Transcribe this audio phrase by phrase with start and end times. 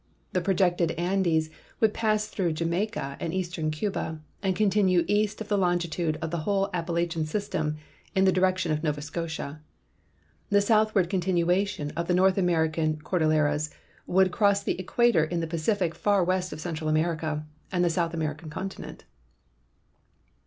[0.33, 5.59] The projected Andes would pass through Jamaica and ea.stern Cuba and continue east of the
[5.59, 7.77] longitude of the whole Appalachian system
[8.15, 9.61] in the direction of Nova Scotia;
[10.49, 13.69] the south ward continuation of the North American cordilleras
[14.07, 18.15] would cross the equator in the Pacific, far west of Central America and the South
[18.15, 19.03] American continent.